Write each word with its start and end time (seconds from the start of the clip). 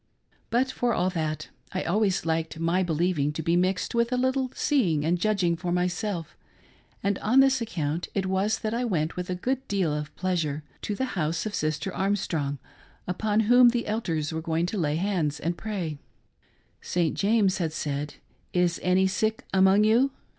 But, 0.49 0.71
for 0.71 0.95
all 0.95 1.11
that, 1.11 1.49
I 1.73 1.83
always 1.83 2.25
liked 2.25 2.59
my 2.59 2.81
believing 2.81 3.31
to 3.33 3.43
be 3.43 3.55
mixed 3.55 3.93
with 3.93 4.11
a 4.11 4.17
little 4.17 4.49
seeing 4.55 5.05
and 5.05 5.19
judging 5.19 5.55
for 5.55 5.71
myself; 5.71 6.35
and 7.03 7.19
on 7.19 7.39
this 7.39 7.61
account 7.61 8.07
it 8.15 8.25
was 8.25 8.57
that 8.57 8.73
I 8.73 8.83
went, 8.83 9.15
with 9.15 9.29
a 9.29 9.35
good 9.35 9.67
deal 9.67 9.93
of 9.93 10.11
pleasure, 10.15 10.63
to 10.81 10.95
the 10.95 11.05
housfe 11.13 11.45
of 11.45 11.53
Sister 11.53 11.93
Armstrong 11.93 12.57
upon 13.05 13.41
whom 13.41 13.69
the 13.69 13.85
elders 13.85 14.33
were 14.33 14.41
going 14.41 14.65
to 14.65 14.77
lay 14.79 14.95
hands 14.95 15.39
and 15.39 15.55
pray. 15.55 15.99
St. 16.81 17.15
James 17.15 17.59
had 17.59 17.71
said: 17.71 18.15
"Is 18.53 18.79
any 18.81 19.05
sick 19.05 19.45
among 19.53 19.83
you.' 19.83 20.09